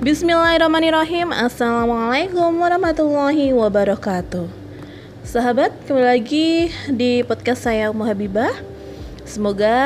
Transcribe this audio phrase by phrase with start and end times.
[0.00, 4.48] Bismillahirrahmanirrahim Assalamualaikum warahmatullahi wabarakatuh
[5.28, 8.48] Sahabat, kembali lagi di podcast saya Ummu Habibah
[9.28, 9.76] Semoga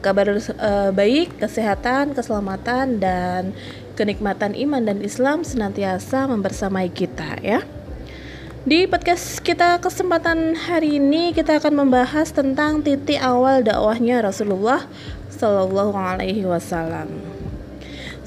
[0.00, 3.52] kabar uh, baik, kesehatan, keselamatan, dan
[4.00, 7.60] kenikmatan iman dan Islam senantiasa membersamai kita ya.
[8.64, 14.88] Di podcast kita kesempatan hari ini kita akan membahas tentang titik awal dakwahnya Rasulullah
[15.28, 17.37] Shallallahu Alaihi Wasallam.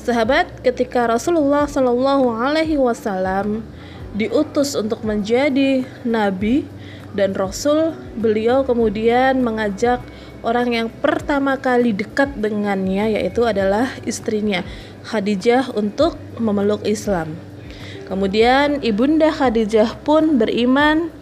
[0.01, 3.61] Sahabat, ketika Rasulullah Shallallahu Alaihi Wasallam
[4.17, 6.65] diutus untuk menjadi nabi
[7.13, 10.01] dan rasul, beliau kemudian mengajak
[10.41, 14.65] orang yang pertama kali dekat dengannya yaitu adalah istrinya
[15.05, 17.37] Khadijah untuk memeluk Islam.
[18.09, 21.13] Kemudian ibunda Khadijah pun beriman.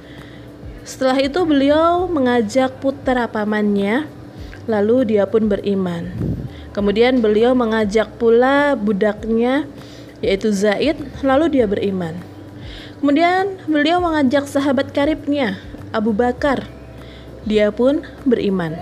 [0.88, 4.08] Setelah itu beliau mengajak putra pamannya,
[4.72, 6.16] lalu dia pun beriman.
[6.72, 9.66] Kemudian beliau mengajak pula budaknya
[10.20, 12.16] yaitu Zaid, lalu dia beriman.
[13.00, 15.56] Kemudian beliau mengajak sahabat karibnya
[15.96, 16.68] Abu Bakar,
[17.48, 18.76] dia pun beriman.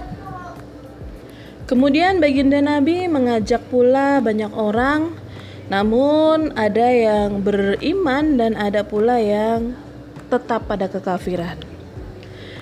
[1.69, 5.13] Kemudian baginda Nabi mengajak pula banyak orang,
[5.69, 9.75] namun ada yang beriman dan ada pula yang
[10.31, 11.66] tetap pada kekafiran.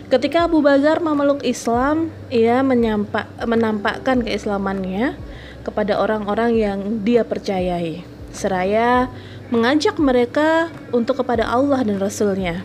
[0.05, 5.17] Ketika Abu Bakar memeluk Islam, ia menyampak, menampakkan keislamannya
[5.65, 9.09] kepada orang-orang yang dia percayai, seraya
[9.49, 12.61] mengajak mereka untuk kepada Allah dan Rasulnya.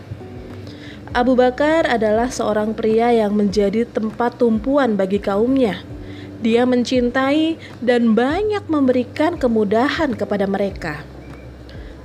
[1.11, 5.81] Abu Bakar adalah seorang pria yang menjadi tempat tumpuan bagi kaumnya
[6.41, 11.05] dia mencintai dan banyak memberikan kemudahan kepada mereka.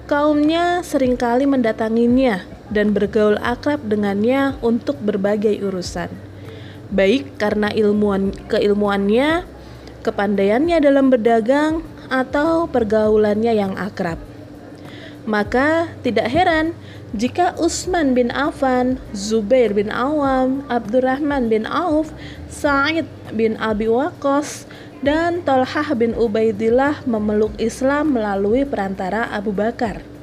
[0.05, 6.11] Kaumnya sering kali mendatanginya dan bergaul akrab dengannya untuk berbagai urusan.
[6.91, 9.43] Baik karena ilmuan keilmuannya,
[10.07, 14.19] kepandaiannya dalam berdagang, atau pergaulannya yang akrab.
[15.27, 16.71] Maka tidak heran
[17.11, 22.15] jika Utsman bin Affan, Zubair bin Awam, Abdurrahman bin Auf,
[22.47, 24.71] Sa'id bin Abi Waqqas,
[25.03, 30.16] dan Tolhah bin Ubaidillah memeluk Islam melalui perantara Abu Bakar.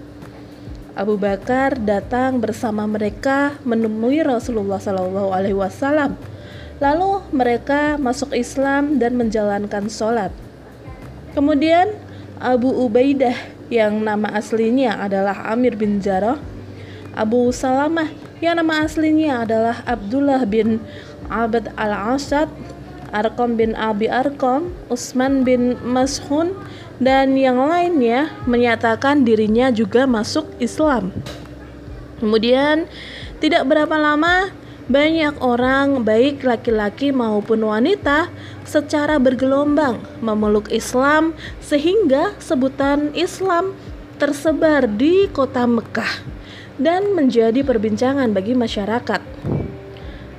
[0.94, 6.14] Abu Bakar datang bersama mereka menemui Rasulullah Shallallahu Alaihi Wasallam.
[6.78, 10.30] Lalu mereka masuk Islam dan menjalankan sholat.
[11.34, 11.94] Kemudian
[12.38, 13.34] Abu Ubaidah
[13.74, 16.38] yang nama aslinya adalah Amir bin Jarrah
[17.14, 18.10] Abu Salamah
[18.42, 20.82] yang nama aslinya adalah Abdullah bin
[21.30, 22.50] Abd al-Asad,
[23.14, 26.58] Arkom bin Abi Arkom, Usman bin Mashun,
[27.04, 31.12] dan yang lainnya menyatakan dirinya juga masuk Islam.
[32.24, 32.88] Kemudian
[33.44, 34.56] tidak berapa lama
[34.88, 38.32] banyak orang baik laki-laki maupun wanita
[38.64, 43.76] secara bergelombang memeluk Islam sehingga sebutan Islam
[44.16, 46.24] tersebar di kota Mekah
[46.80, 49.22] dan menjadi perbincangan bagi masyarakat.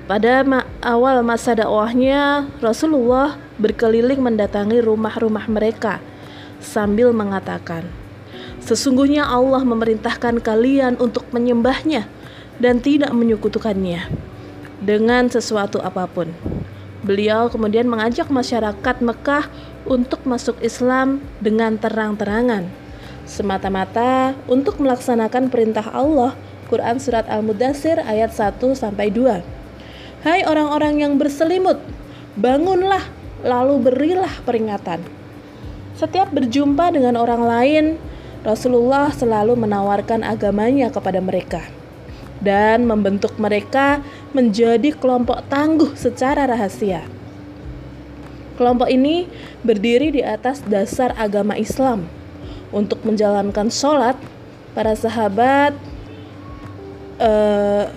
[0.04, 6.04] Pada ma awal masa dakwahnya, Rasulullah berkeliling mendatangi rumah-rumah mereka
[6.60, 7.86] sambil mengatakan,
[8.64, 12.08] Sesungguhnya Allah memerintahkan kalian untuk menyembahnya
[12.56, 14.08] dan tidak menyekutukannya
[14.80, 16.32] dengan sesuatu apa pun.
[17.04, 19.52] Beliau kemudian mengajak masyarakat Mekah
[19.84, 22.84] untuk masuk Islam dengan terang-terangan
[23.24, 26.36] semata-mata untuk melaksanakan perintah Allah.
[26.68, 30.24] Quran surat Al-Mudassir ayat 1 sampai 2.
[30.24, 31.76] Hai orang-orang yang berselimut,
[32.40, 33.04] bangunlah
[33.44, 35.04] lalu berilah peringatan.
[36.04, 37.84] Setiap berjumpa dengan orang lain,
[38.44, 41.64] Rasulullah selalu menawarkan agamanya kepada mereka
[42.44, 44.04] dan membentuk mereka
[44.36, 47.08] menjadi kelompok tangguh secara rahasia.
[48.60, 49.24] Kelompok ini
[49.64, 52.04] berdiri di atas dasar agama Islam
[52.68, 54.20] untuk menjalankan sholat
[54.76, 55.72] para sahabat
[57.16, 57.88] uh,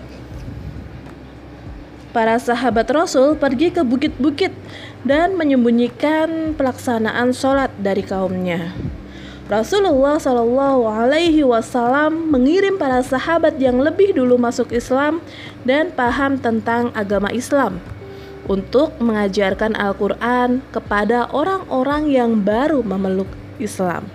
[2.15, 4.55] para sahabat Rasul pergi ke bukit-bukit
[5.07, 8.75] dan menyembunyikan pelaksanaan sholat dari kaumnya.
[9.47, 15.23] Rasulullah Shallallahu Alaihi Wasallam mengirim para sahabat yang lebih dulu masuk Islam
[15.63, 17.79] dan paham tentang agama Islam
[18.51, 24.11] untuk mengajarkan Al-Quran kepada orang-orang yang baru memeluk Islam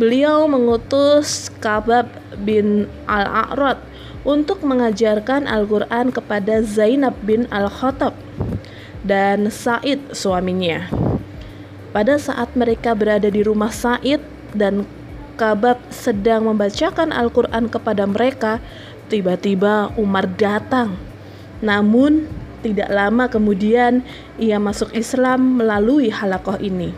[0.00, 2.08] beliau mengutus Kabab
[2.40, 3.76] bin Al-A'rad
[4.24, 8.16] untuk mengajarkan Al-Quran kepada Zainab bin Al-Khattab
[9.10, 10.86] dan Said suaminya.
[11.90, 14.22] Pada saat mereka berada di rumah Said
[14.54, 14.86] dan
[15.34, 18.62] Kabab sedang membacakan Al-Quran kepada mereka,
[19.10, 20.94] tiba-tiba Umar datang.
[21.58, 22.30] Namun,
[22.60, 24.04] tidak lama kemudian
[24.36, 26.92] ia masuk Islam melalui halakoh ini.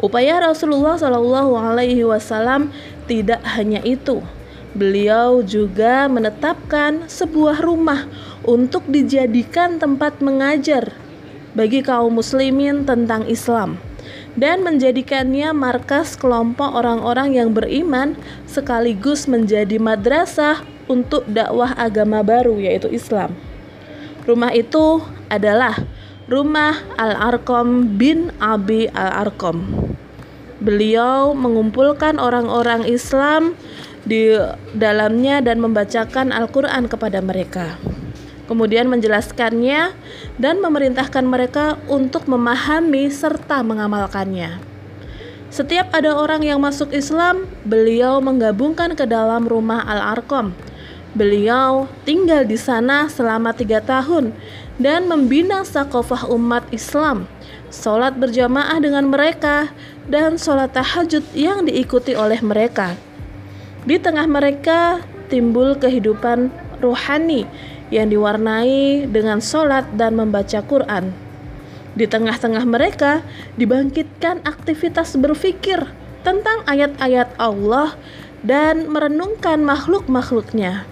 [0.00, 2.72] Upaya Rasulullah Shallallahu Alaihi Wasallam
[3.04, 4.22] tidak hanya itu.
[4.70, 8.06] Beliau juga menetapkan sebuah rumah
[8.46, 10.94] untuk dijadikan tempat mengajar
[11.58, 13.82] bagi kaum muslimin tentang Islam
[14.38, 18.14] dan menjadikannya markas kelompok orang-orang yang beriman
[18.46, 23.34] sekaligus menjadi madrasah untuk dakwah agama baru yaitu Islam.
[24.26, 25.74] Rumah itu adalah
[26.30, 29.66] rumah Al-Arqam bin Abi Al-Arqam.
[30.60, 33.56] Beliau mengumpulkan orang-orang Islam
[34.10, 34.34] di
[34.74, 37.78] dalamnya dan membacakan Al-Quran kepada mereka.
[38.50, 39.94] Kemudian menjelaskannya
[40.42, 44.58] dan memerintahkan mereka untuk memahami serta mengamalkannya.
[45.54, 50.50] Setiap ada orang yang masuk Islam, beliau menggabungkan ke dalam rumah Al-Arqam
[51.10, 54.30] Beliau tinggal di sana selama tiga tahun
[54.78, 57.26] dan membina sakofah umat Islam,
[57.66, 59.74] sholat berjamaah dengan mereka,
[60.06, 62.94] dan sholat tahajud yang diikuti oleh mereka.
[63.80, 65.00] Di tengah mereka
[65.32, 66.52] timbul kehidupan
[66.84, 67.48] rohani
[67.88, 71.16] yang diwarnai dengan sholat dan membaca Quran.
[71.96, 73.24] Di tengah-tengah mereka
[73.56, 75.90] dibangkitkan aktivitas berfikir
[76.22, 77.96] tentang ayat-ayat Allah
[78.44, 80.84] dan merenungkan makhluk-makhluknya.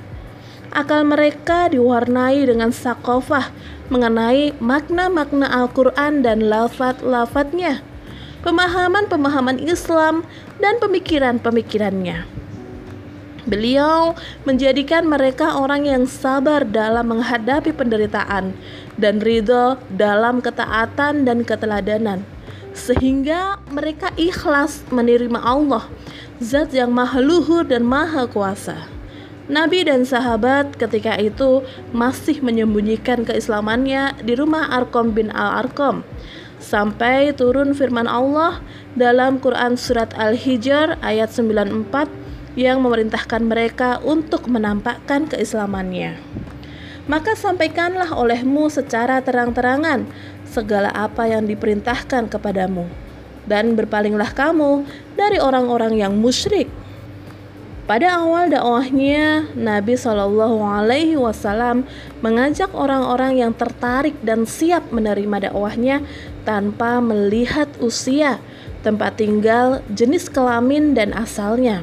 [0.69, 3.49] Akal mereka diwarnai dengan sakofah
[3.89, 7.81] mengenai makna-makna Al-Quran dan lafat-lafatnya,
[8.45, 10.29] pemahaman-pemahaman Islam,
[10.61, 12.38] dan pemikiran-pemikirannya.
[13.49, 14.13] Beliau
[14.45, 18.53] menjadikan mereka orang yang sabar dalam menghadapi penderitaan
[19.01, 22.29] dan ridho dalam ketaatan dan keteladanan,
[22.77, 25.89] sehingga mereka ikhlas menerima Allah,
[26.45, 28.85] Zat yang Maha Luhur dan Maha Kuasa.
[29.49, 31.65] Nabi dan sahabat ketika itu
[31.97, 36.05] masih menyembunyikan keislamannya di rumah Arkom bin Al-Arkom
[36.61, 38.61] sampai turun firman Allah
[38.93, 42.28] dalam Quran surat Al-Hijr ayat 94
[42.59, 46.19] yang memerintahkan mereka untuk menampakkan keislamannya.
[47.07, 50.11] Maka sampaikanlah olehmu secara terang-terangan
[50.43, 52.91] segala apa yang diperintahkan kepadamu
[53.47, 54.83] dan berpalinglah kamu
[55.15, 56.67] dari orang-orang yang musyrik
[57.89, 61.89] pada awal dakwahnya, Nabi Shallallahu Alaihi Wasallam
[62.21, 66.05] mengajak orang-orang yang tertarik dan siap menerima dakwahnya
[66.45, 68.45] tanpa melihat usia,
[68.85, 71.81] tempat tinggal, jenis kelamin, dan asalnya.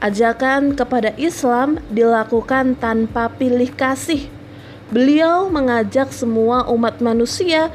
[0.00, 4.32] Ajakan kepada Islam dilakukan tanpa pilih kasih.
[4.88, 7.68] Beliau mengajak semua umat manusia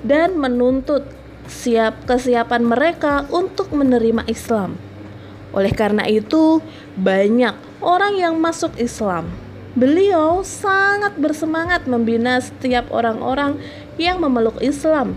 [0.00, 1.04] dan menuntut
[1.44, 4.80] siap kesiapan mereka untuk menerima Islam.
[5.52, 6.64] Oleh karena itu,
[6.96, 7.52] banyak
[7.84, 9.28] orang yang masuk Islam.
[9.76, 13.60] Beliau sangat bersemangat membina setiap orang-orang
[14.00, 15.12] yang memeluk Islam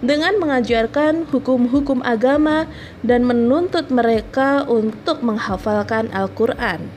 [0.00, 2.68] dengan mengajarkan hukum-hukum agama
[3.04, 6.88] dan menuntut mereka untuk menghafalkan Al-Quran.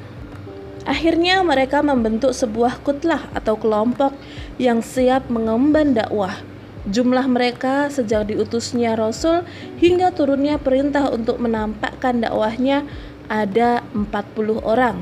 [0.84, 4.12] Akhirnya mereka membentuk sebuah kutlah atau kelompok
[4.60, 6.44] yang siap mengemban dakwah
[6.84, 9.48] Jumlah mereka sejak diutusnya Rasul
[9.80, 12.84] hingga turunnya perintah untuk menampakkan dakwahnya
[13.32, 15.00] ada 40 orang.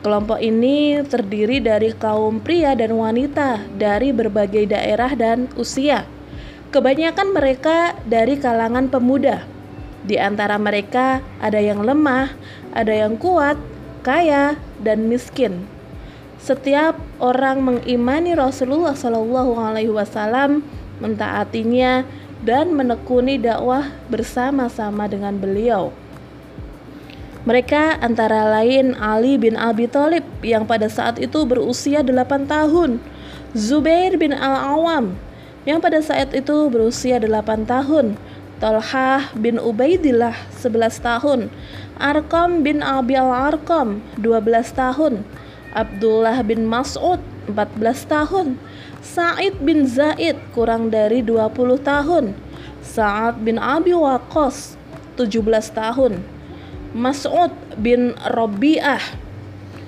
[0.00, 6.08] Kelompok ini terdiri dari kaum pria dan wanita dari berbagai daerah dan usia.
[6.74, 9.46] Kebanyakan mereka dari kalangan pemuda.
[10.02, 12.34] Di antara mereka ada yang lemah,
[12.74, 13.54] ada yang kuat,
[14.02, 15.70] kaya, dan miskin.
[16.42, 20.66] Setiap orang mengimani Rasulullah Shallallahu Alaihi Wasallam,
[20.98, 22.02] mentaatinya
[22.42, 25.94] dan menekuni dakwah bersama-sama dengan beliau.
[27.46, 32.98] Mereka antara lain Ali bin Abi Thalib yang pada saat itu berusia 8 tahun,
[33.54, 35.33] Zubair bin Al-Awam
[35.64, 38.20] yang pada saat itu berusia 8 tahun,
[38.60, 41.40] Talhah bin Ubaidillah 11 tahun,
[41.96, 45.24] Arkam bin Abi Al-Arkam 12 tahun,
[45.72, 47.18] Abdullah bin Mas'ud
[47.48, 48.60] 14 tahun.
[49.04, 52.32] Sa'id bin Zaid kurang dari 20 tahun.
[52.80, 54.76] Sa'ad bin Abi Waqqas
[55.16, 56.24] 17 tahun.
[56.94, 59.02] Mas'ud bin Robi'ah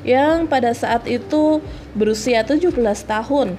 [0.02, 1.62] yang pada saat itu
[1.94, 2.74] berusia 17
[3.06, 3.54] tahun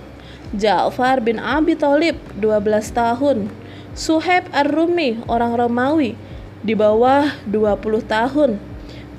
[0.55, 3.51] Ja'far bin Abi Thalib 12 tahun.
[3.91, 6.15] Suhaib Ar-Rumi orang Romawi
[6.63, 8.55] di bawah 20 tahun.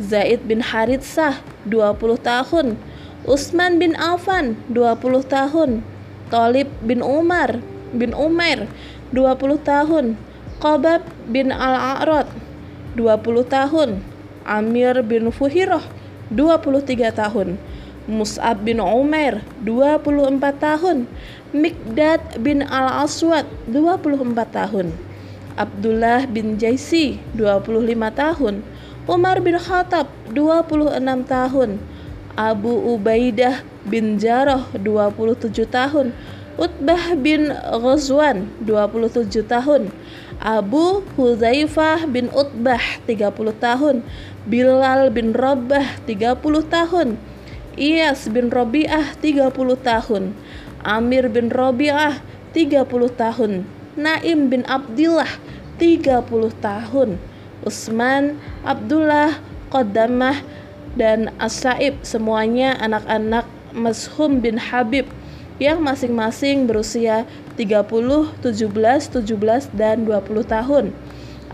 [0.01, 2.81] Zaid bin Haritsah 20 tahun.
[3.29, 5.85] Utsman bin Affan 20 tahun.
[6.33, 7.61] Talib bin Umar
[7.93, 8.65] bin Umair
[9.13, 10.17] 20 tahun.
[10.65, 12.33] Qabab bin Al-A'rad
[12.97, 13.05] 20
[13.53, 14.01] tahun.
[14.49, 15.85] Amir bin Fuhirah
[16.33, 17.61] 23 tahun
[18.09, 21.05] Mus'ab bin Umair 24 tahun.
[21.53, 24.97] Mikdad bin Al-Aswad 24 tahun.
[25.61, 27.85] Abdullah bin Jaisi 25
[28.17, 28.65] tahun.
[29.05, 31.77] Umar bin Khattab 26 tahun.
[32.33, 36.17] Abu Ubaidah bin Jarrah 27 tahun.
[36.57, 39.93] Utbah bin Ghazwan 27 tahun.
[40.41, 44.01] Abu Huzaifah bin Utbah 30 tahun.
[44.49, 46.41] Bilal bin Rabah 30
[46.73, 47.21] tahun
[47.79, 49.55] Iyas bin Robi'ah 30
[49.87, 50.35] tahun.
[50.83, 52.19] Amir bin Robi'ah
[52.51, 53.63] 30 tahun.
[53.95, 55.31] Naim bin Abdullah
[55.79, 56.27] 30
[56.59, 57.23] tahun.
[57.63, 58.35] Usman
[58.67, 59.39] Abdullah
[59.71, 60.43] Qadamah
[60.99, 65.07] dan As-Saib semuanya anak-anak Mashum bin Habib
[65.63, 67.23] yang masing-masing berusia
[67.55, 67.87] 30,
[68.43, 70.91] 17, 17 dan 20 tahun.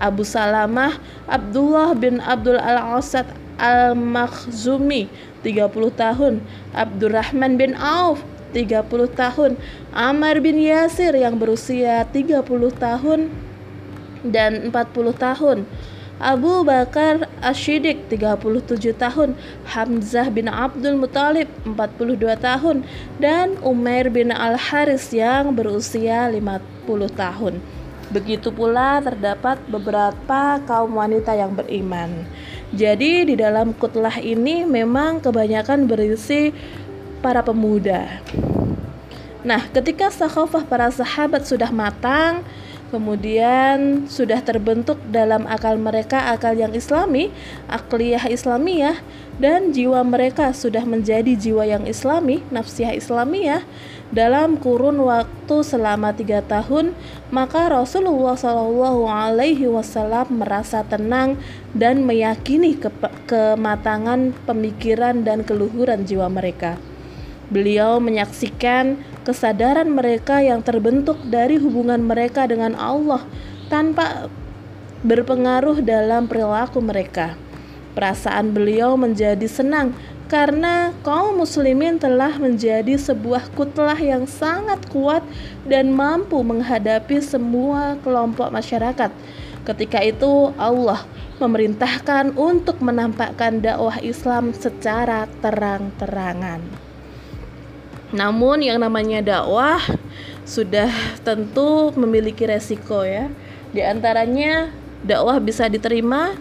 [0.01, 0.97] Abu Salamah
[1.29, 5.09] Abdullah bin Abdul Al-Asad Al-Makhzumi
[5.43, 6.41] 30 tahun.
[6.73, 8.23] Abdurrahman bin Auf
[8.55, 9.59] 30 tahun.
[9.91, 12.41] Amar bin Yasir yang berusia 30
[12.79, 13.31] tahun
[14.25, 15.59] dan 40 tahun.
[16.23, 19.35] Abu Bakar Ashidik 37 tahun,
[19.67, 22.87] Hamzah bin Abdul Muthalib 42 tahun,
[23.19, 27.59] dan Umair bin Al-Haris yang berusia 50 tahun.
[28.15, 32.23] Begitu pula terdapat beberapa kaum wanita yang beriman.
[32.75, 36.51] Jadi di dalam kutlah ini memang kebanyakan berisi
[37.23, 38.19] para pemuda.
[39.47, 42.43] Nah, ketika sakhafah para sahabat sudah matang,
[42.91, 47.31] kemudian sudah terbentuk dalam akal mereka akal yang islami,
[47.71, 48.99] akliyah islamiyah
[49.39, 53.63] dan jiwa mereka sudah menjadi jiwa yang islami, nafsiyah islamiyah
[54.15, 56.95] dalam kurun waktu selama tiga tahun,
[57.35, 61.35] maka Rasulullah Shallallahu Alaihi Wasallam merasa tenang
[61.75, 62.95] dan meyakini ke
[63.27, 66.79] kematangan pemikiran dan keluhuran jiwa mereka.
[67.51, 73.27] Beliau menyaksikan kesadaran mereka yang terbentuk dari hubungan mereka dengan Allah
[73.67, 74.31] tanpa
[75.03, 77.35] berpengaruh dalam perilaku mereka.
[77.99, 85.21] Perasaan beliau menjadi senang karena kaum muslimin telah menjadi sebuah kutlah yang sangat kuat
[85.69, 89.13] dan mampu menghadapi semua kelompok masyarakat.
[89.65, 91.05] Ketika itu Allah
[91.41, 96.61] memerintahkan untuk menampakkan dakwah Islam secara terang-terangan.
[98.15, 99.83] Namun yang namanya dakwah
[100.47, 100.89] sudah
[101.27, 103.29] tentu memiliki resiko ya.
[103.75, 104.71] Di antaranya
[105.05, 106.33] dakwah bisa diterima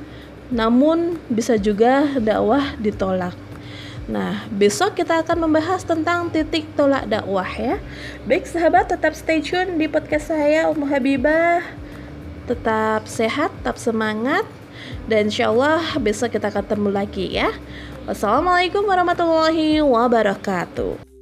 [0.53, 3.42] namun bisa juga dakwah ditolak.
[4.03, 7.79] Nah, besok kita akan membahas tentang titik tolak dakwah ya.
[8.27, 11.63] Baik sahabat, tetap stay tune di podcast saya Ummu Habibah.
[12.43, 14.43] Tetap sehat, tetap semangat
[15.07, 17.55] dan insya Allah besok kita ketemu lagi ya.
[18.03, 21.12] Wassalamualaikum warahmatullahi wabarakatuh.